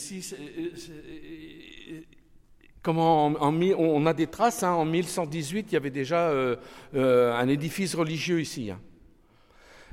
[0.00, 0.36] ici, c'est-
[0.76, 2.04] c'est-
[2.82, 4.62] comment en- en mi- on a des traces.
[4.62, 6.56] hein, en 1118, il y avait déjà euh,
[6.94, 8.70] euh, un édifice religieux ici.
[8.70, 8.80] hein.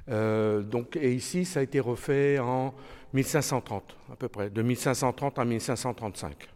[0.10, 2.74] Euh, donc, et ici, ça a été refait en
[3.14, 6.48] 1530, à peu près, de 1530 à 1535.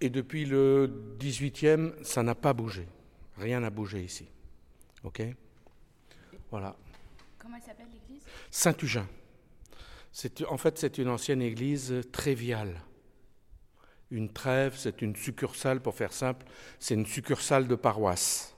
[0.00, 2.86] Et depuis le 18e, ça n'a pas bougé.
[3.38, 4.26] Rien n'a bougé ici.
[5.04, 5.22] OK?
[6.50, 6.74] Voilà.
[7.38, 8.24] Comment elle s'appelle l'église?
[8.50, 9.06] Saint-Ugin.
[10.48, 12.80] En fait, c'est une ancienne église tréviale.
[14.10, 16.46] Une trêve, c'est une succursale, pour faire simple,
[16.78, 18.54] c'est une succursale de paroisse.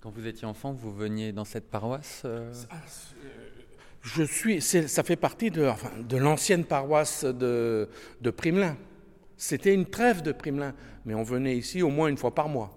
[0.00, 2.52] Quand vous étiez enfant, vous veniez dans cette paroisse euh,
[4.02, 7.88] Je suis, c'est- ça fait partie de, enfin, de l'ancienne paroisse de,
[8.20, 8.76] de Primelin.
[9.36, 10.74] C'était une trêve de Primelin,
[11.04, 12.70] mais on venait ici au moins une fois par mois,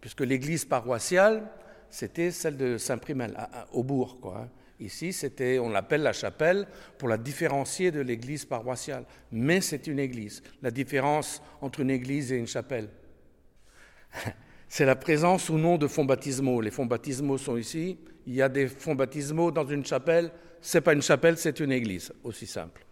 [0.00, 1.48] puisque l'église paroissiale,
[1.90, 4.18] c'était celle de Saint-Primel, à- à- au bourg.
[4.20, 4.48] Quoi, hein.
[4.80, 6.66] Ici, c'était, on l'appelle la chapelle
[6.98, 10.42] pour la différencier de l'église paroissiale, mais c'est une église.
[10.62, 12.88] La différence entre une église et une chapelle,
[14.68, 16.60] c'est la présence ou non de fonds baptismaux.
[16.60, 17.98] Les fonds baptismaux sont ici.
[18.26, 20.30] Il y a des fonds baptismaux dans une chapelle.
[20.60, 22.12] C'est pas une chapelle, c'est une église.
[22.24, 22.84] Aussi simple.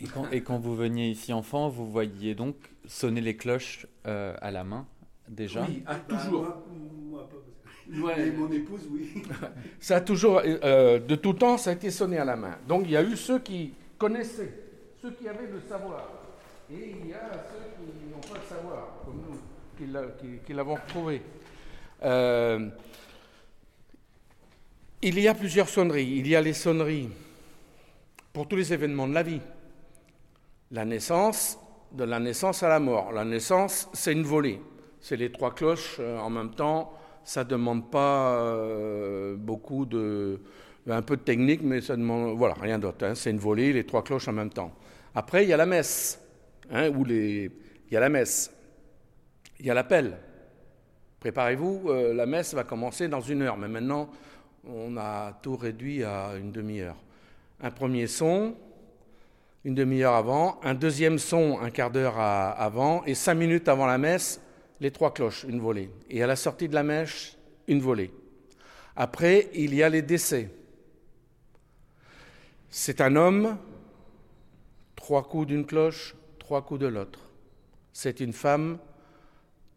[0.00, 4.34] et, quand, et quand vous veniez ici enfant, vous voyiez donc sonner les cloches euh,
[4.40, 4.86] à la main
[5.28, 5.66] déjà?
[5.86, 6.42] Ah, Bah, toujours.
[6.42, 6.64] moi,
[7.10, 7.28] moi
[7.90, 8.14] Ouais.
[8.16, 9.22] Mais mon épouse, oui.
[9.80, 12.58] Ça a toujours, euh, de tout temps, ça a été sonné à la main.
[12.66, 14.52] Donc il y a eu ceux qui connaissaient,
[15.00, 16.06] ceux qui avaient le savoir.
[16.70, 19.38] Et il y a ceux qui n'ont pas le savoir, comme nous,
[19.78, 21.22] qui l'a- qui- qui l'avons retrouvé.
[22.04, 22.68] Euh,
[25.02, 26.16] il y a plusieurs sonneries.
[26.18, 27.08] Il y a les sonneries
[28.32, 29.40] pour tous les événements de la vie.
[30.72, 31.58] La naissance,
[31.92, 33.12] de la naissance à la mort.
[33.12, 34.60] La naissance, c'est une volée.
[35.00, 36.92] C'est les trois cloches euh, en même temps.
[37.28, 40.40] Ça ne demande pas euh, beaucoup de.
[40.88, 42.38] un peu de technique, mais ça demande.
[42.38, 43.04] Voilà, rien d'autre.
[43.04, 43.14] hein.
[43.14, 44.72] C'est une volée, les trois cloches en même temps.
[45.14, 46.18] Après, il y a la messe.
[46.70, 47.50] hein, où les...
[47.90, 48.50] Il y a la messe.
[49.60, 50.16] Il y a l'appel.
[51.20, 54.08] Préparez-vous, euh, la messe va commencer dans une heure, mais maintenant,
[54.66, 56.96] on a tout réduit à une demi-heure.
[57.60, 58.54] Un premier son,
[59.66, 63.98] une demi-heure avant, un deuxième son, un quart d'heure avant, et cinq minutes avant la
[63.98, 64.40] messe,
[64.80, 65.90] les trois cloches, une volée.
[66.10, 68.10] Et à la sortie de la mèche, une volée.
[68.96, 70.50] Après, il y a les décès.
[72.70, 73.56] C'est un homme,
[74.96, 77.20] trois coups d'une cloche, trois coups de l'autre.
[77.92, 78.78] C'est une femme,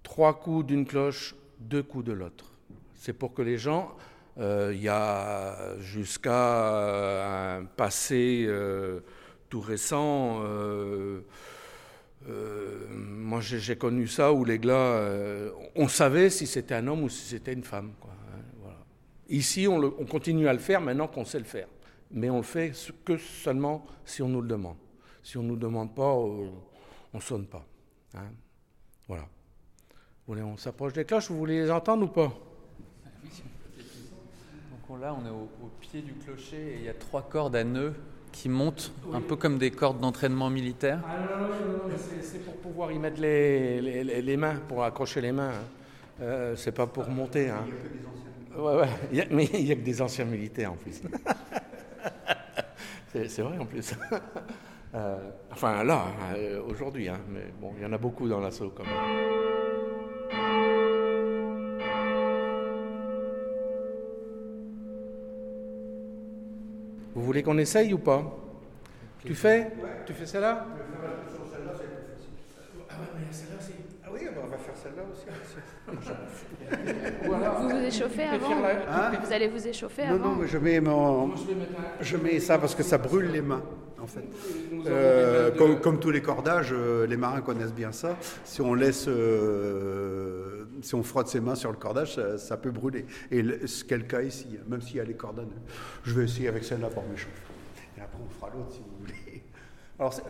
[0.03, 2.51] trois coups d'une cloche, deux coups de l'autre.
[2.95, 3.95] C'est pour que les gens,
[4.37, 9.01] euh, il y a jusqu'à euh, un passé euh,
[9.49, 10.41] tout récent,
[12.29, 17.03] euh, moi j'ai connu ça où les gars, euh, on savait si c'était un homme
[17.03, 17.93] ou si c'était une femme.
[18.03, 18.07] hein.
[19.29, 21.67] Ici, on, continue à le faire maintenant qu'on sait le faire.
[22.11, 22.73] Mais on le fait
[23.05, 24.75] que seulement si on nous le demande.
[25.23, 26.49] Si on ne nous demande pas, euh,
[27.13, 27.65] on ne sonne pas.
[28.15, 28.29] hein.
[29.07, 29.23] Voilà.
[29.23, 32.33] Vous voulez, on s'approche des cloches, vous voulez les entendre ou pas?
[34.69, 35.47] Donc on- là, on est au
[35.79, 37.93] pied du clocher et il y a trois cordes à nœuds
[38.31, 40.99] qui montent, un peu comme des cordes d'entraînement militaire.
[41.03, 44.37] Ah non, non, non, non, c'est- c'est pour pouvoir y mettre les, les- les- les
[44.37, 45.49] mains, pour accrocher les mains.
[45.51, 45.63] hein.
[46.21, 47.49] Euh, c'est pas pour monter.
[47.49, 47.65] Hein.
[48.55, 48.89] Ouais, ouais.
[49.11, 51.01] Il y a- mais il n'y a que des anciens militaires en plus.
[53.13, 53.93] c'est vrai en plus.
[54.93, 55.17] Euh,
[55.51, 58.83] enfin là, euh, aujourd'hui, hein, mais bon, il y en a beaucoup dans l'assaut quand
[58.83, 59.40] même.
[67.31, 68.23] Voulez qu'on essaye ou pas
[69.25, 69.71] Tu fais
[70.05, 70.65] Tu fais celle-là
[72.89, 75.25] Ah oui, on va faire celle-là aussi.
[77.23, 78.51] Vous vous échauffez avant
[78.89, 81.31] Hein Vous allez vous échauffer Non, avant non, mais je mets, mon...
[82.01, 83.63] je mets ça parce que ça brûle les mains,
[84.01, 84.25] en fait.
[84.87, 88.17] Euh, comme, comme tous les cordages, euh, les marins connaissent bien ça.
[88.43, 92.71] Si on laisse, euh, si on frotte ses mains sur le cordage, ça, ça peut
[92.71, 93.05] brûler.
[93.29, 95.43] Et le- ce qu'est le cas ici, hein, même s'il y a les cordes à
[95.43, 95.49] nœuds.
[96.03, 97.31] Je vais essayer avec celle-là pour m'échauffer.
[97.97, 99.43] Et après, on fera l'autre si vous voulez.
[99.99, 100.23] Alors, c'est-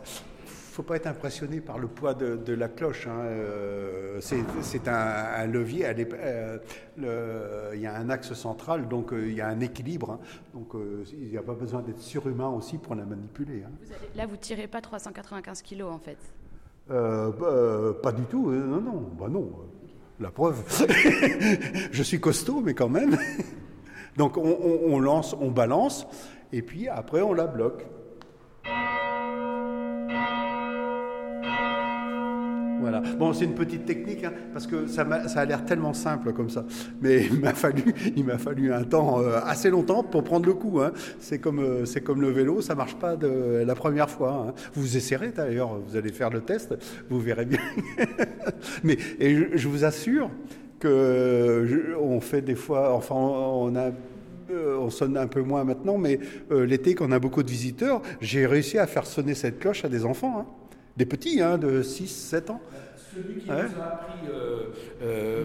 [0.45, 3.05] faut pas être impressionné par le poids de, de la cloche.
[3.05, 3.19] hein.
[3.23, 4.93] Euh, c'est un,
[5.35, 5.85] un levier.
[5.85, 6.57] euh,
[6.97, 10.11] le- il y a un axe central, donc euh, il y a un équilibre.
[10.11, 10.19] hein.
[10.53, 10.69] Donc
[11.11, 13.63] il n'y a pas besoin d'être surhumain aussi pour la manipuler.
[13.65, 13.71] hein.
[13.83, 16.17] Vous allez- Là, vous tirez pas 395 kilos en fait.
[16.87, 18.49] Bah, pas du tout.
[18.51, 19.09] non, non.
[19.19, 19.51] Bah non.
[20.21, 20.63] La preuve.
[21.91, 23.17] Je suis costaud, mais quand même.
[24.17, 26.05] Donc on, on- on lance, on balance,
[26.53, 27.85] et puis après on la bloque.
[32.81, 33.01] Voilà.
[33.19, 36.65] Bon, c'est une petite technique, hein, parce que ça, a, l'air tellement simple comme ça.
[36.99, 40.53] Mais il m'a fallu, il m'a fallu un temps, euh, assez longtemps pour prendre le
[40.53, 40.81] coup.
[40.81, 40.91] Hein.
[41.19, 44.47] C'est comme, euh, c'est comme le vélo, ça marche pas de la première fois.
[44.47, 44.53] Hein.
[44.73, 46.75] Vous essayerez d'ailleurs, vous allez faire le test,
[47.09, 47.59] vous verrez bien.
[48.83, 50.31] Mais et je, vous assure
[50.79, 53.15] que on fait des fois, enfin,
[54.49, 56.19] euh, on sonne un peu moins maintenant, mais
[56.49, 59.89] l'été, quand on a beaucoup de visiteurs, j'ai réussi à faire sonner cette cloche à
[59.89, 60.60] des enfants.
[60.97, 62.61] Des petits, hein, de 6, 7 ans.
[63.13, 64.27] Celui qui nous a appris,
[65.03, 65.43] euh,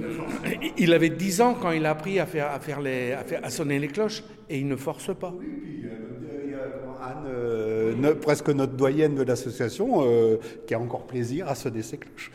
[0.79, 3.45] il avait 10 ans quand il a appris à, faire, à, faire les, à, faire,
[3.45, 5.35] à sonner les cloches, et il ne force pas.
[5.37, 11.49] Oui, puis il y a Anne, presque notre doyenne de l'association, qui a encore plaisir
[11.49, 12.31] à sonner ses cloches.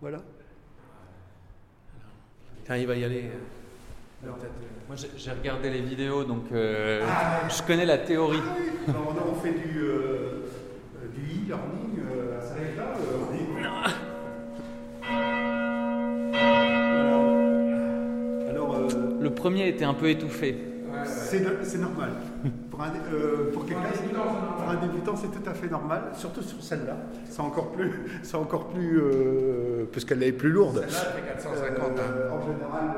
[0.00, 0.18] Voilà.
[2.66, 3.30] Quand il va y aller.
[4.24, 8.38] Moi, j'ai regardé les vidéos, donc euh, ah, je connais la théorie.
[8.42, 8.56] Ah,
[8.88, 8.94] oui.
[9.30, 10.42] On fait du, euh,
[11.14, 12.94] du e-learning euh, à Saint-État.
[18.50, 18.78] Alors,
[19.20, 20.56] le premier était un peu étouffé.
[21.04, 22.10] C'est normal.
[22.70, 22.90] Pour un,
[23.52, 23.82] pour quelqu'un,
[24.56, 26.96] pour un débutant, c'est tout à fait normal, surtout sur celle-là.
[27.28, 27.92] C'est encore plus,
[28.22, 29.00] c'est encore plus,
[29.90, 30.84] puisqu'elle est plus lourde.
[30.88, 31.98] Celle-là fait 450.
[31.98, 32.02] Hein.
[32.30, 32.96] En général,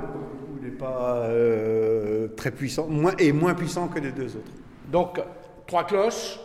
[0.64, 4.52] n'est pas euh, très puissant, moins, et moins puissant que les deux autres.
[4.90, 5.20] Donc,
[5.66, 6.38] trois cloches.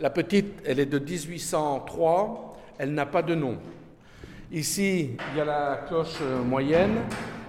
[0.00, 2.56] La petite, elle est de 1803.
[2.78, 3.58] Elle n'a pas de nom.
[4.52, 6.98] Ici, il y a la cloche moyenne.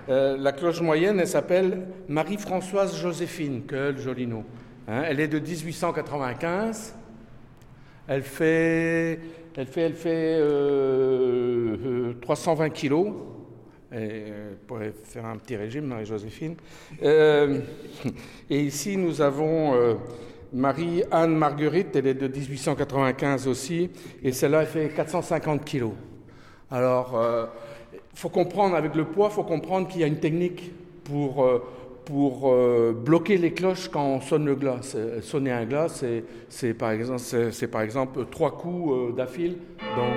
[0.09, 4.43] Euh, la cloche moyenne, elle s'appelle Marie-Françoise Joséphine Quel joli nom.
[4.87, 6.95] Hein, elle est de 1895.
[8.07, 9.19] Elle fait,
[9.55, 13.13] elle fait, elle fait euh, 320 kilos.
[13.91, 14.25] Et
[14.67, 16.55] pourrait faire un petit régime, Marie-Joséphine.
[17.03, 17.59] Euh,
[18.49, 19.95] et ici, nous avons euh,
[20.53, 23.89] Marie-Anne Marguerite, elle est de 1895 aussi,
[24.23, 25.93] et celle-là, elle fait 450 kilos.
[26.71, 27.45] Alors, il euh,
[28.13, 30.71] faut comprendre, avec le poids, il faut comprendre qu'il y a une technique
[31.03, 31.63] pour, euh,
[32.05, 32.55] pour
[32.95, 34.95] bloquer les cloches quand on sonne le glas.
[35.21, 36.03] Sonner un glas,
[36.49, 37.21] c'est par, exemple,
[37.71, 39.57] par exemple trois coups d'affil.
[39.95, 40.15] Donc,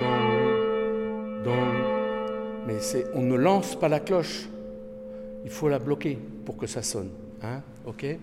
[0.00, 1.92] donc, donc
[2.66, 2.78] mais
[3.14, 4.48] on ne lance pas la cloche.
[5.44, 7.10] Il faut la bloquer pour que ça sonne.
[7.42, 8.18] Hein ok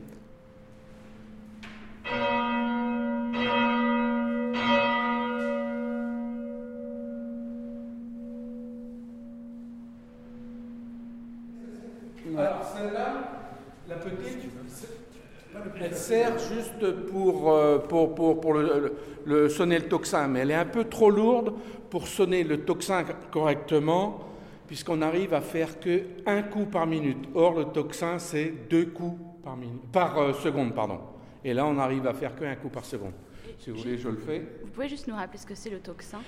[12.37, 13.13] Alors celle-là,
[13.89, 14.45] la petite,
[15.81, 16.85] elle sert juste
[18.07, 21.09] pour, pour, pour, pour le, le, sonner le tocsin, mais elle est un peu trop
[21.09, 21.53] lourde
[21.89, 24.29] pour sonner le tocsin correctement
[24.69, 27.27] puisqu'on arrive à faire que un coup par minute.
[27.33, 30.75] Or, le tocsin, c'est deux coups par, minute, par euh, seconde.
[30.75, 30.99] Pardon.
[31.43, 33.13] Et là, on arrive à faire que un coup par seconde.
[33.57, 34.43] Si vous voulez, je le fais.
[34.63, 36.19] Vous pouvez juste nous rappeler ce que c'est le tocsin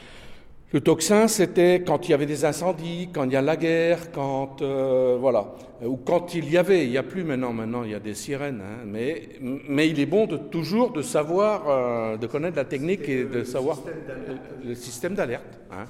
[0.73, 4.09] Le tocsin, c'était quand il y avait des incendies, quand il y a la guerre,
[4.13, 5.53] quand euh, voilà,
[5.83, 6.85] ou quand il y avait.
[6.85, 7.51] Il n'y a plus maintenant.
[7.51, 8.61] Maintenant, il y a des sirènes.
[8.61, 13.09] Hein, mais mais il est bon de toujours de savoir, euh, de connaître la technique
[13.09, 13.79] et de savoir
[14.65, 15.59] le système d'alerte.
[15.71, 15.85] Hein.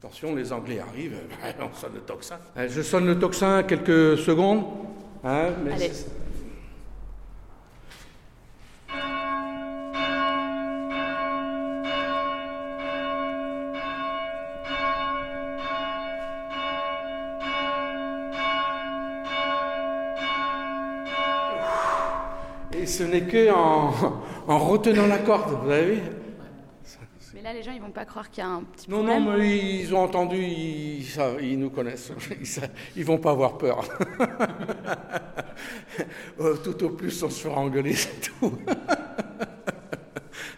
[0.00, 1.18] Attention, les Anglais arrivent,
[1.60, 2.38] on sonne le tocsin.
[2.68, 4.64] Je sonne le tocsin quelques secondes.
[5.22, 5.90] Hein, mais Allez.
[22.86, 23.92] Ce n'est que en,
[24.48, 26.00] en retenant la corde, vous avez vu
[27.46, 29.24] là, les gens, ils vont pas croire qu'il y a un petit non, problème.
[29.24, 31.06] Non, non, mais ils ont entendu, ils,
[31.40, 32.12] ils nous connaissent.
[32.96, 33.84] Ils, vont pas avoir peur.
[36.40, 38.52] Euh, tout au plus, on se fera engueuler, c'est tout.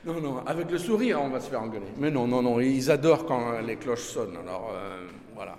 [0.06, 1.92] non, non, avec le sourire, on va se faire engueuler.
[1.98, 4.36] Mais non, non, non, ils adorent quand les cloches sonnent.
[4.36, 5.58] Alors, euh, voilà.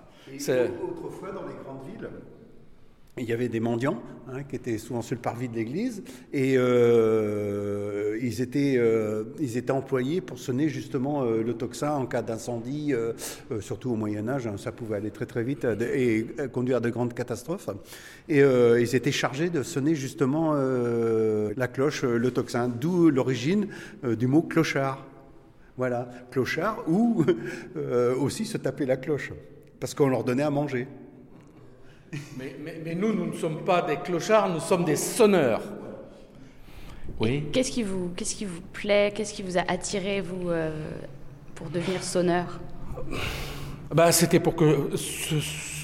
[0.83, 2.09] autrefois, dans les grandes villes,
[3.19, 6.55] il y avait des mendiants hein, qui étaient souvent sur le parvis de l'église et
[6.57, 12.21] euh, ils, étaient, euh, ils étaient employés pour sonner justement euh, le tocsin en cas
[12.21, 12.93] d'incendie,
[13.59, 16.89] surtout au Moyen Âge, hein, ça pouvait aller très très vite et conduire à de
[16.89, 17.69] grandes catastrophes.
[18.27, 23.67] Et ils étaient chargés de sonner justement la cloche, le tocsin, d'où l'origine
[24.03, 25.05] du mot clochard.
[25.77, 27.23] Voilà, clochard ou
[28.19, 29.31] aussi se taper la cloche,
[29.79, 30.87] parce qu'on leur donnait à manger.
[32.37, 35.61] Mais, nous, nous ne sommes pas des clochards, nous sommes des sonneurs.
[37.19, 37.43] Oui.
[37.51, 40.71] Qu'est-ce qui vous, qu'est-ce qui vous plaît Qu'est-ce qui vous a attiré, vous, euh,
[41.55, 42.59] pour devenir sonneur?
[43.93, 44.89] Bah, C'était pour que,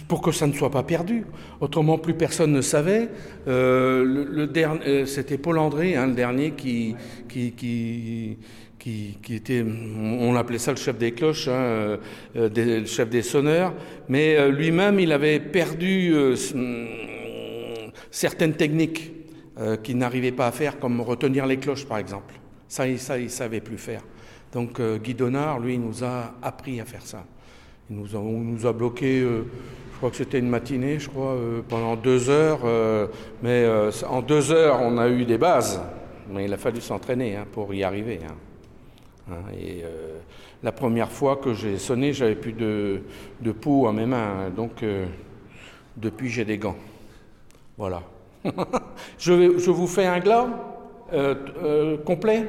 [0.08, 1.26] pour que ça ne soit pas perdu.
[1.60, 3.10] Autrement, plus personne ne savait.
[3.48, 6.96] Euh, le, dernier, euh, c'était Paul André, hein, le dernier, qui,
[7.28, 8.38] qui, qui
[8.86, 11.98] qui, était, on appelait ça le chef des cloches, hein,
[12.36, 13.74] le chef des sonneurs,
[14.08, 16.14] mais lui-même, il avait perdu
[18.12, 19.12] certaines techniques
[19.84, 22.36] qu'il n'arrivait pas à faire, comme retenir les cloches, par exemple.
[22.68, 24.02] Ça, ça il savait plus faire.
[24.54, 27.26] Donc Guy Donard, lui, nous a appris à faire ça.
[27.90, 29.44] Il nous a, on nous a bloqué, euh,
[29.92, 32.62] je crois que c'était une matinée, je crois, euh, pendant deux heures.
[32.64, 33.08] Euh,
[33.44, 33.68] mais
[34.10, 35.80] en deux heures, on a eu des bases.
[36.34, 38.20] Mais il a fallu s'entraîner hein, pour y arriver.
[38.28, 38.34] Hein.
[39.30, 39.84] Hein, et
[40.62, 43.02] la première fois que j'ai sonné, j'avais plus de,
[43.42, 44.50] de peau à mes mains.
[44.56, 44.84] donc
[45.98, 46.76] depuis, j'ai des gants.
[47.78, 48.04] Voilà.
[49.18, 50.48] je, je, vous fais un glas
[52.06, 52.48] complet?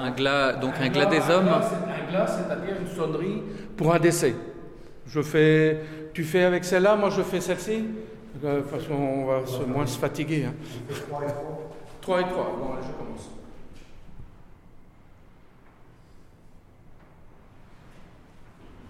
[0.00, 1.48] Un glas, donc un, glas, des hommes.
[1.48, 3.42] Un glas, c'est-à-dire une sonnerie
[3.76, 4.34] pour un décès.
[5.08, 5.80] Je fais,
[6.12, 7.84] tu fais avec celle-là, moi je fais celle-ci,
[8.44, 10.44] euh, parce qu'on va se, moins se fatiguer.
[10.44, 10.54] Hein.
[11.08, 11.70] 3 et 3.
[12.00, 13.30] 3 et 3, bon, je commence.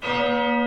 [0.02, 0.57] Música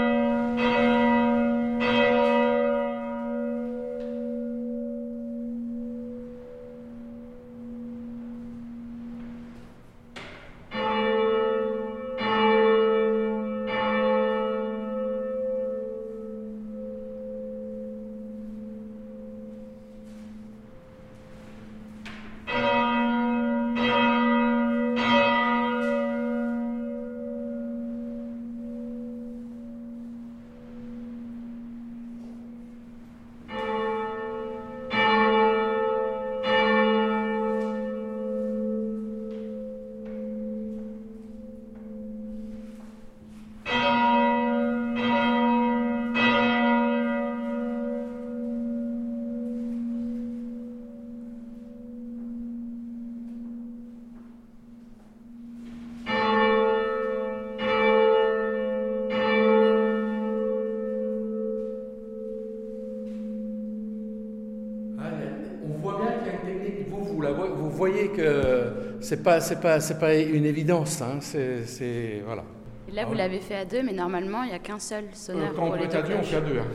[69.02, 71.02] c'est pas, c'est pas, c'est pas une évidence.
[71.02, 71.20] Hein.
[71.22, 72.44] C'est, voilà.
[72.92, 75.52] là, vous l'avez fait à deux, mais normalement, il n'y a qu'un seul sonneur.
[75.52, 76.60] Euh, quand on est à deux, on fait à deux.
[76.60, 76.66] Hein.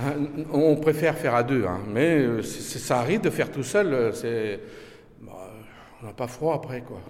[0.00, 0.12] Hein,
[0.52, 3.92] on préfère faire à deux, mais euh, ça arrive de faire tout seul.
[3.92, 4.60] Euh, c'est,
[5.20, 5.32] bah,
[6.02, 7.00] on n'a pas froid après, quoi.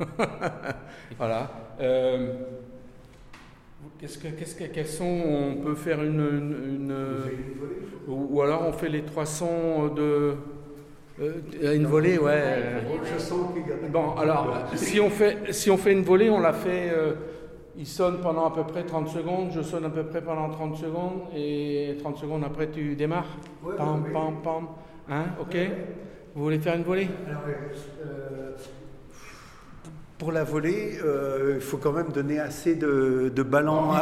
[1.18, 1.50] voilà.
[3.98, 6.94] qu'est-ce que, qu'est-ce que, quels sont On peut faire une, une, une
[8.08, 10.36] ou alors on fait les trois sons de.
[11.20, 12.82] Euh, une volée, ouais.
[13.92, 16.90] Bon, alors, si on, fait, si on fait une volée, on la fait.
[16.90, 17.12] Euh,
[17.76, 20.76] il sonne pendant à peu près 30 secondes, je sonne à peu près pendant 30
[20.76, 23.38] secondes, et 30 secondes après, tu démarres
[23.76, 24.66] Pam, pam, pam.
[25.08, 25.56] Hein, ok?
[26.34, 27.08] Vous voulez faire une volée?
[27.26, 27.42] Alors,
[28.04, 28.52] euh,
[30.18, 30.98] Pour la volée,
[31.54, 33.92] il faut quand même donner assez de, de ballon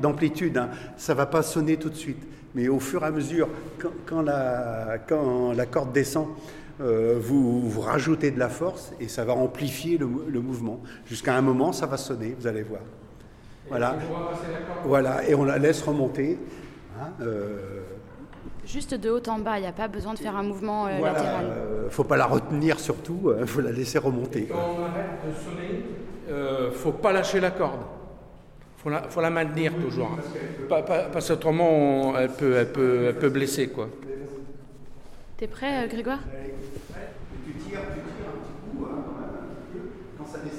[0.00, 0.56] d'amplitude.
[0.56, 0.70] Hein.
[0.96, 2.26] Ça ne va pas sonner tout de suite.
[2.54, 7.68] Mais au fur et à mesure, quand, quand, la, quand la corde descend, euh, vous,
[7.68, 10.80] vous, rajoutez de la force et ça va amplifier le, mouvement.
[11.06, 12.82] Jusqu'à un moment, ça va sonner, vous allez voir.
[13.68, 13.96] Voilà.
[14.84, 16.38] Voilà, et on la laisse remonter.
[16.98, 17.80] Hein, euh.
[18.64, 21.00] Juste de haut en bas, il n'y a pas besoin de faire un mouvement euh,
[21.00, 21.46] latéral.
[21.80, 24.46] Il ne faut pas la retenir surtout, il faut la laisser remonter.
[24.46, 25.84] Quand on arrête de sonner,
[26.28, 26.34] il
[26.66, 27.80] ne faut pas lâcher la corde.
[28.78, 30.16] Il faut la, faut la maintenir toujours.
[30.68, 33.68] Parce qu'autrement, elle peut, elle, peut, elle peut blesser.
[33.68, 33.88] quoi.
[35.38, 36.18] T'es prêt, Grégoire?
[40.44, 40.57] Le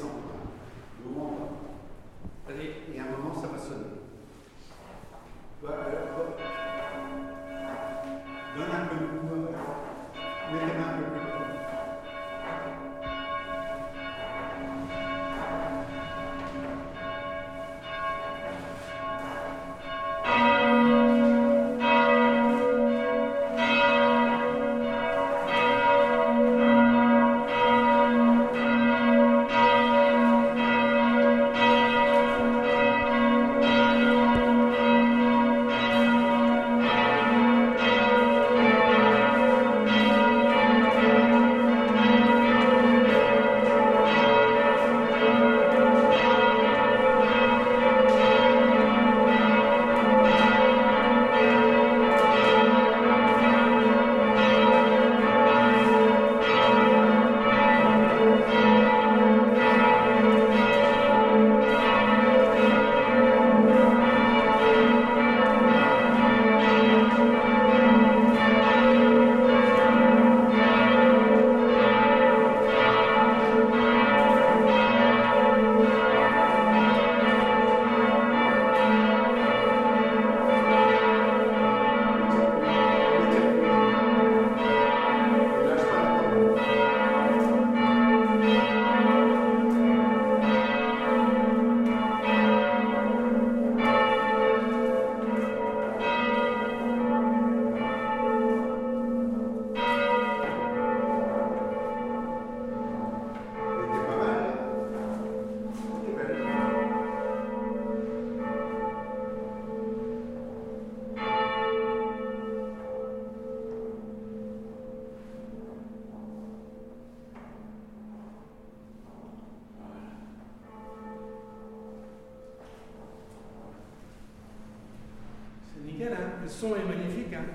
[126.60, 127.34] son est magnifique.
[127.34, 127.46] Hein.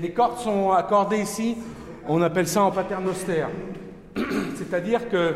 [0.00, 1.56] Les cordes sont accordées ici.
[2.08, 3.48] On appelle ça en paternostère.
[4.56, 5.34] C'est-à-dire que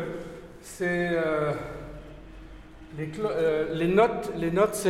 [0.61, 1.53] c'est euh,
[2.99, 4.31] euh, les, notes.
[4.35, 4.85] Les notes,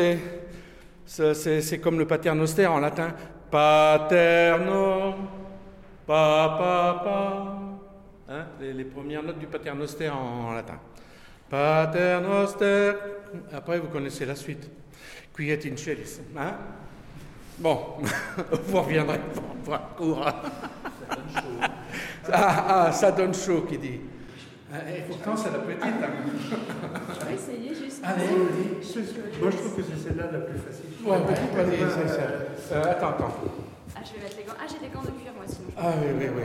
[1.06, 3.14] c'est comme le paternostère en latin.
[3.52, 5.16] Paterno,
[6.06, 7.56] pa pa pa.
[8.32, 10.80] Hein, les, premières notes du paternostère en, latin.
[11.50, 12.94] Paternoster.
[13.54, 14.70] Après, vous connaissez la suite.
[15.40, 16.20] Quiet in celis.
[16.36, 16.54] Hein?
[17.60, 17.80] Bon,
[18.68, 19.22] vous reviendrez
[19.64, 20.26] pour un cours.
[20.26, 20.36] Ça
[21.16, 21.62] donne chaud.
[22.34, 24.02] Ah, ah, ça donne chaud, qui dit.
[24.74, 25.82] Et pourtant, c'est la petite.
[25.82, 26.10] Hein.
[27.22, 28.02] Je vais essayer juste.
[28.04, 28.28] Allez,
[29.40, 30.90] Moi, je trouve que c'est celle-là la plus facile.
[31.06, 32.76] Ouais, petite, vas-y, c'est ça.
[32.76, 33.34] Euh, attends, attends.
[33.96, 34.58] Ah, je vais mettre les gants.
[34.60, 35.70] Ah, j'ai des gants de cuir, moi, sinon.
[35.78, 36.44] Ah, oui, oui, oui.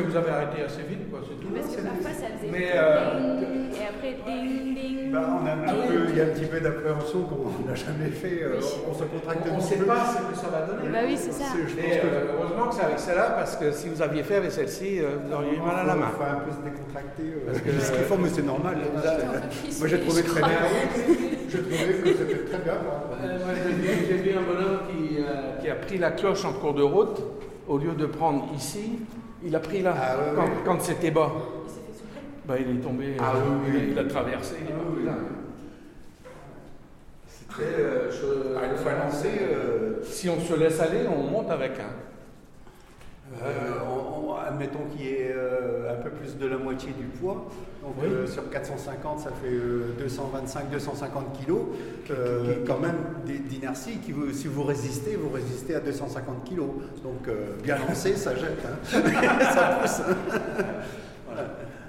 [0.00, 1.52] vous avez arrêté assez vite, quoi, c'est tout.
[1.52, 5.12] Parce que parfois ça faisait Mais, euh, ding, et après ding, ding.
[5.12, 8.10] Bah, on a un peu, il y a un petit peu d'appréhension qu'on n'a jamais
[8.10, 8.42] fait.
[8.42, 10.88] Euh, on se contracte On ne sait pas ce que ça va donner.
[10.92, 11.46] Bah oui, c'est ça.
[11.56, 15.00] Et, euh, heureusement que c'est avec celle-là, parce que si vous aviez fait avec celle-ci,
[15.00, 16.06] euh, vous auriez eu mal à la main.
[16.12, 17.22] Il faut un peu se décontracter.
[17.46, 18.76] parce que ce qu'il faut, mais c'est normal.
[19.78, 20.58] Moi, j'ai trouvé très bien.
[21.48, 22.74] J'ai trouvé que c'était très bien.
[24.08, 24.80] J'ai vu un bonhomme
[25.60, 27.20] qui a pris la cloche en cours de route,
[27.70, 28.98] au lieu de prendre ici,
[29.44, 30.16] il a pris là, ah,
[30.64, 31.30] quand, c'était bas.
[31.64, 34.66] Il s'est fait souffler bah, Il est tombé, ah, oui, oui, il, a traversé, il
[34.66, 35.14] est ah, là.
[37.28, 37.62] C'était.
[37.78, 39.38] Euh, ah, il faut lancer.
[39.40, 41.92] Euh, si on se laisse aller, on monte avec un.
[44.60, 47.48] Euh, admettons qu'il y ait euh, un peu plus de la moitié du poids.
[47.82, 51.66] Donc euh, sur 450, ça fait 225-250 kilos.
[52.66, 52.96] quand même
[53.48, 53.98] d'inertie.
[53.98, 56.68] Qui, si vous résistez, vous résistez à 250 kilos.
[57.02, 57.28] Donc
[57.62, 58.64] bien lancé, ça jette.
[58.64, 59.00] Hein.
[59.52, 60.02] ça pousse.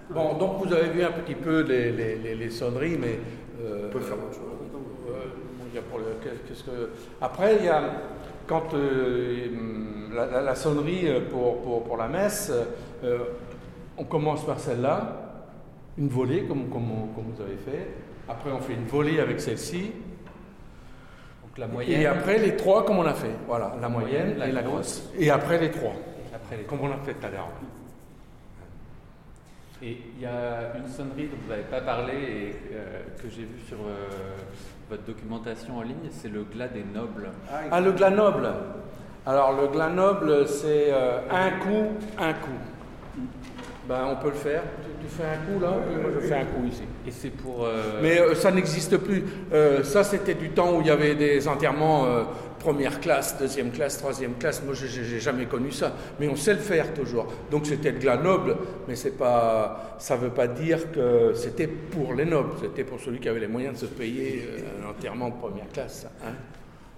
[0.09, 3.17] Bon, donc vous avez vu un petit peu les, les, les, sonneries, mais.
[3.63, 4.51] On peut faire autre chose.
[7.21, 7.81] Après, il y a
[8.45, 8.73] quand
[10.13, 12.51] euh, la, sonnerie pour, pour, la messe,
[13.03, 13.19] euh,
[13.97, 15.17] on commence par celle-là,
[15.97, 17.87] une volée comme, comme, vous avez fait.
[18.27, 19.91] Après, on fait une volée avec celle-ci.
[21.57, 22.01] la moyenne.
[22.01, 23.35] Et après, les trois, comme on a fait.
[23.47, 25.09] Voilà, la moyenne, et la grosse.
[25.17, 25.93] Et après, les trois.
[26.33, 27.49] Après les comme on a fait tout à l'heure.
[29.83, 33.41] Et il y a une sonnerie dont vous n'avez pas parlé et euh, que j'ai
[33.41, 33.77] vue sur
[34.89, 37.29] votre documentation en ligne, c'est le glas des nobles.
[37.71, 38.47] Ah, le glas noble.
[39.23, 43.19] Alors, le glas noble, c'est euh, un coup, un coup.
[43.87, 44.63] Ben, on peut le faire.
[44.99, 45.69] Tu, fais un coup là?
[45.69, 46.83] Moi, je fais un coup ici.
[47.05, 47.65] Et c'est pour.
[47.65, 49.23] Euh, Mais euh, ça n'existe plus.
[49.83, 52.05] ça, c'était du temps où il y avait des enterrements
[52.57, 54.63] première classe, deuxième classe, troisième classe.
[54.63, 55.93] Moi, je n'ai jamais connu ça.
[56.19, 57.27] Mais on sait le faire toujours.
[57.51, 58.55] Donc, c'était le glas noble,
[58.87, 62.53] mais c'est pas, ça ne veut pas dire que c'était pour les nobles.
[62.61, 64.47] C'était pour celui qui avait les moyens de se payer
[64.81, 66.07] un enterrement de première classe.
[66.23, 66.33] Hein.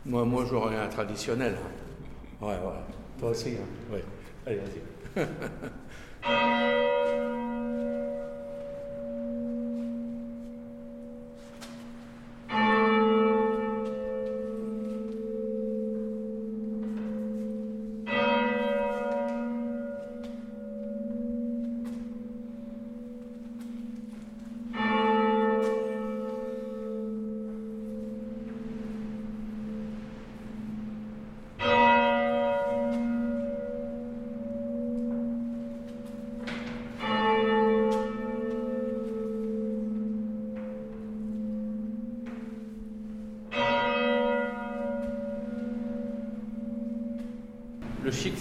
[0.05, 1.55] moi, moi j'aurais un traditionnel.
[2.43, 2.83] Ouais, ouais.
[3.19, 3.99] Toi aussi, hein Oui.
[4.45, 5.23] Allez, vas-y.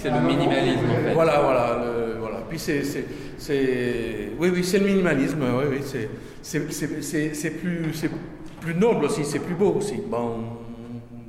[0.02, 1.14] C'est le minimalisme en fait.
[1.14, 1.78] Voilà, voilà.
[2.18, 2.38] voilà.
[2.48, 2.82] Puis c'est,
[4.38, 5.42] oui, oui, c'est le minimalisme.
[5.42, 6.08] Oui, oui,
[6.42, 7.32] c'est, plus,
[7.92, 8.10] c'est
[8.60, 9.96] plus noble aussi, c'est plus beau aussi.
[10.08, 10.44] Bam,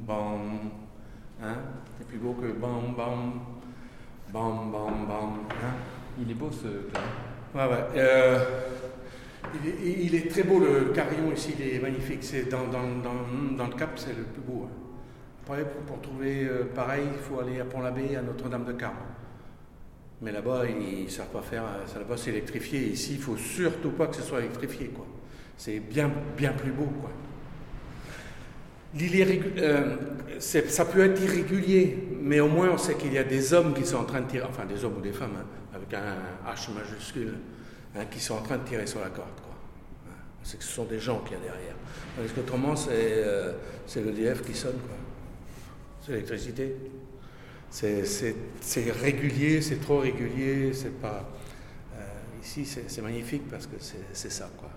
[0.08, 0.72] bam,
[1.42, 1.56] hein
[1.98, 3.42] C'est plus beau que bam, bam,
[4.32, 5.30] bam, bam, bam.
[5.50, 5.74] Hein
[6.20, 6.68] il est beau ce
[7.58, 7.86] Ouais, ouais.
[7.98, 8.40] Euh,
[9.86, 12.20] il, est, très beau le carillon ici, il est magnifique.
[12.24, 14.68] C'est dans, dans, dans, dans le cap, c'est le plus beau.
[14.68, 14.83] Hein.
[15.46, 18.96] Pour, trouver euh, pareil, il faut aller à Pont-l'Abbé, à Notre-Dame-de-Carme.
[20.22, 22.80] Mais là-bas, ils ne savent pas faire, ça là-bas c'est électrifié.
[22.80, 25.06] Ici, il faut surtout pas que ce soit électrifié, quoi.
[25.58, 27.12] C'est bien, bien plus beau, quoi.
[28.96, 29.96] Euh,
[30.40, 33.86] ça peut être irrégulier, mais au moins on sait qu'il y a des hommes qui
[33.86, 36.72] sont en train de tirer, enfin des hommes ou des femmes, hein, avec un H
[36.74, 37.34] majuscule,
[37.96, 39.42] hein, qui sont en train de tirer sur la corde.
[39.42, 39.56] Quoi.
[40.42, 41.76] On sait que ce sont des gens qu'il y a derrière.
[42.16, 43.54] Parce qu'autrement, c'est euh,
[43.96, 44.78] l'EDF qui sonne.
[46.06, 46.76] C'est l'électricité.
[47.70, 51.30] C'est régulier, c'est trop régulier, c'est pas.
[51.96, 52.02] Euh,
[52.44, 54.70] ici, c'est magnifique parce que c'est ça, quoi.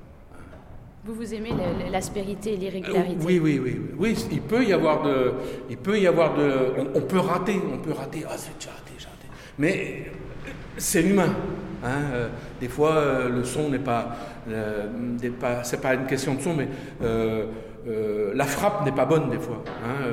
[1.05, 1.51] Vous, vous aimez
[1.91, 4.27] l'aspérité et l'irrégularité oui, oui, oui, oui.
[4.33, 5.35] il peut y avoir de.
[5.71, 6.73] Il peut y avoir de.
[6.95, 8.25] On, peut rater, on peut rater.
[8.29, 9.27] Ah, c'est déjà raté, j'ai raté.
[9.59, 10.11] Mais
[10.77, 11.35] c'est humain.
[11.85, 12.03] Hein.
[12.13, 12.29] Euh,
[12.61, 14.17] des fois, euh, le son n'est pas.
[14.49, 14.89] Euh,
[15.41, 16.69] pas c'est pas une question de son, mais.
[17.87, 19.63] La frappe n'est pas bonne des fois.
[19.85, 20.07] Hein.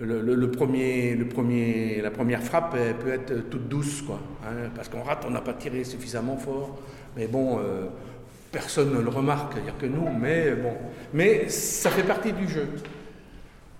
[0.00, 4.88] Le, premier, le premier, la première frappe elle peut être toute douce, quoi, hein, parce
[4.88, 6.78] qu'on rate, on n'a pas tiré suffisamment fort.
[7.16, 7.60] Mais bon,
[8.52, 10.74] Personne ne le remarque, il n'y a que nous, mais bon.
[11.14, 12.68] Mais ça fait partie du jeu.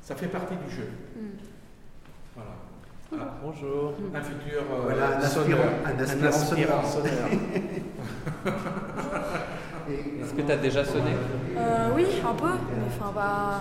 [0.00, 0.88] Ça fait partie du jeu.
[1.14, 1.26] Hmm.
[2.34, 2.52] Voilà.
[3.20, 3.92] Ah, bonjour.
[4.14, 7.28] Un futur euh, voilà, un aspirant, un aspirant sonneur.
[9.88, 11.10] Est-ce que tu as déjà sonné?
[11.56, 13.60] Euh, Oui, un peu, mais enfin pas,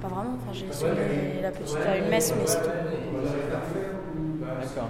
[0.00, 0.36] pas vraiment.
[0.36, 2.70] Enfin, j'ai sonné la petite à une messe, mais c'est tout.
[4.60, 4.88] D'accord.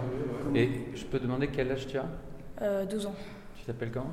[0.54, 2.04] Et je peux demander quel âge tu as?
[2.62, 3.14] Euh, 12 ans.
[3.58, 4.12] Tu t'appelles comment?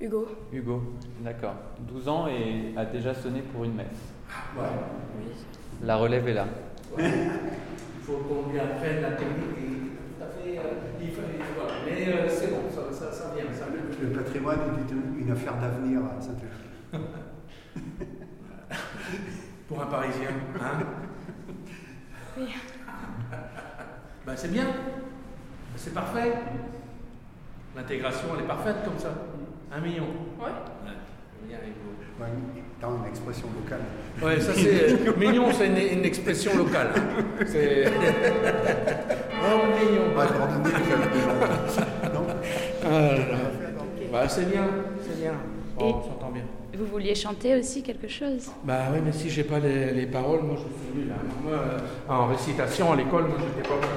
[0.00, 0.26] Hugo.
[0.52, 0.82] Hugo,
[1.20, 1.54] d'accord.
[1.80, 3.86] 12 ans et a déjà sonné pour une messe.
[4.56, 4.62] Ouais.
[5.18, 5.32] Oui.
[5.82, 6.46] La relève est là.
[6.98, 7.04] Il
[8.02, 9.58] faut qu'on lui apprenne la technique.
[9.58, 9.66] Et
[10.18, 10.62] tout à fait, euh.
[11.86, 13.44] Mais euh, c'est bon, ça, ça, ça, vient.
[13.52, 13.66] Ça
[14.04, 16.36] le, patrimoine est une, affaire d'avenir à saint
[19.68, 20.28] pour un Parisien,
[20.60, 20.78] hein
[22.38, 22.48] Oui.
[24.26, 24.66] ben, c'est bien.
[25.76, 26.32] C'est parfait.
[27.74, 29.12] L'intégration, elle est parfaite comme ça.
[29.72, 30.06] Un million.
[30.38, 30.50] Ouais.
[32.20, 32.28] ouais.
[32.80, 33.80] dans une expression locale.
[34.22, 35.16] Ouais, ça c'est.
[35.18, 36.90] million, c'est une, expression locale.
[37.46, 37.86] C'est.
[39.42, 40.14] oh, million.
[40.14, 40.28] Bah,
[42.14, 42.26] non
[42.86, 43.14] ah,
[44.14, 44.64] bah, c'est bien,
[45.02, 45.34] c'est bien.
[45.76, 46.44] on s'entend bien.
[46.78, 48.48] Vous vouliez chanter aussi quelque chose?
[48.62, 51.12] Bah oui, mais si j'ai pas les, les, paroles, moi je suis nul.
[51.42, 53.88] Moi, euh, en récitation à l'école, moi j'étais pas bon.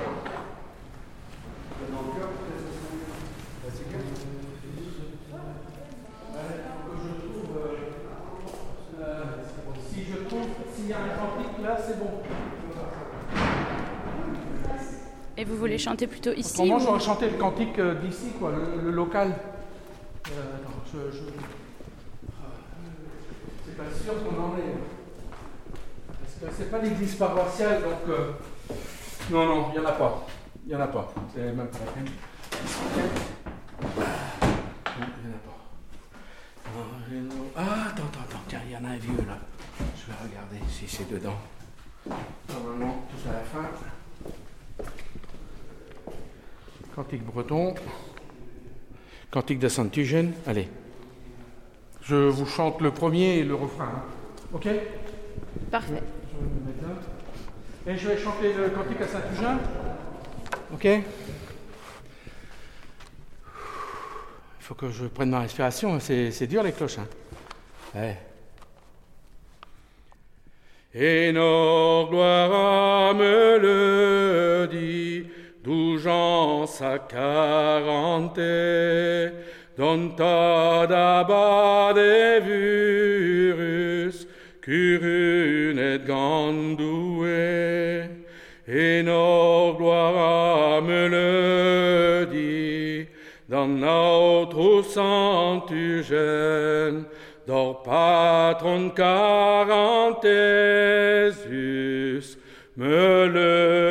[15.40, 18.52] Et vous voulez chanter plutôt ici Moi, j'aurais chanté le cantique euh, d'ici, quoi,
[18.84, 19.36] le, local.
[20.94, 21.24] Je, je...
[23.66, 24.78] C'est pas sûr qu'on en est.
[26.22, 28.08] Parce que c'est pas l'église paroissiale, donc.
[28.08, 28.32] Euh,
[29.30, 30.26] non, non, il n'y en a pas.
[30.66, 31.14] Il n'y en a pas.
[31.36, 32.08] C'est même pas la peine.
[33.84, 34.00] Il
[35.02, 35.58] n'y en a pas.
[37.58, 39.38] Ah, attends, attends, attends, tiens, il y en a un vieux là.
[39.80, 41.38] Je vais regarder si c'est dedans.
[42.50, 43.66] Normalement, tout à la fin.
[46.96, 47.76] Cantique breton.
[49.32, 50.34] Cantique de Saint-Eugène.
[50.46, 50.68] Allez.
[52.02, 53.92] Je vous chante le premier et le refrain.
[53.96, 54.04] Hein.
[54.54, 54.68] Ok?
[55.70, 56.02] Parfait.
[56.32, 57.92] Je, vais me mettre là.
[57.92, 59.60] Et je vais chanter le cantique à Saint-Eugène.
[60.74, 60.86] Ok?
[60.86, 61.04] Il
[64.60, 66.00] faut que je prenne ma respiration.
[66.00, 67.00] C'est dur les cloches.
[67.00, 67.08] Hein.
[67.96, 68.18] Ouais.
[70.94, 75.28] Et nos gloires me le dit,
[76.66, 78.40] sa quarante,
[79.78, 80.16] dont
[81.94, 84.28] de virus,
[84.62, 88.04] curune et gandoué,
[88.68, 93.08] et nos gloires me le dit,
[93.50, 94.84] dans notre
[96.04, 97.06] jeune,
[97.48, 100.28] Dor patron carantesus
[102.76, 103.87] me le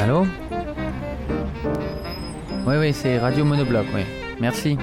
[0.00, 0.26] Allô?
[2.66, 4.02] Oui, oui, c'est Radio Monobloc, oui.
[4.40, 4.76] Merci.